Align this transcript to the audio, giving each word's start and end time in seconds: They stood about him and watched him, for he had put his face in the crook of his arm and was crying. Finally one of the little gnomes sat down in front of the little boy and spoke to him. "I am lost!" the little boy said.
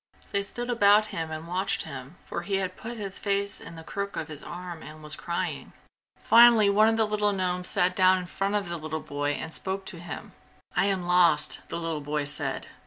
They 0.31 0.41
stood 0.41 0.71
about 0.71 1.05
him 1.13 1.29
and 1.29 1.45
watched 1.45 1.83
him, 1.83 2.15
for 2.25 2.41
he 2.41 2.55
had 2.55 2.75
put 2.75 2.97
his 2.97 3.19
face 3.19 3.61
in 3.61 3.75
the 3.75 3.83
crook 3.83 4.15
of 4.15 4.29
his 4.29 4.41
arm 4.41 4.81
and 4.81 5.03
was 5.03 5.15
crying. 5.15 5.73
Finally 6.23 6.71
one 6.71 6.87
of 6.89 6.97
the 6.97 7.05
little 7.05 7.33
gnomes 7.33 7.67
sat 7.67 7.95
down 7.95 8.17
in 8.17 8.25
front 8.25 8.55
of 8.55 8.67
the 8.67 8.77
little 8.79 8.99
boy 8.99 9.33
and 9.33 9.53
spoke 9.53 9.85
to 9.85 9.99
him. 9.99 10.31
"I 10.75 10.85
am 10.87 11.03
lost!" 11.03 11.61
the 11.69 11.77
little 11.77 12.01
boy 12.01 12.25
said. 12.25 12.65